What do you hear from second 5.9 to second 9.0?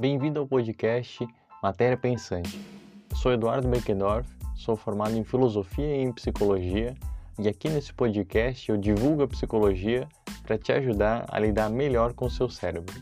e em Psicologia e aqui nesse podcast eu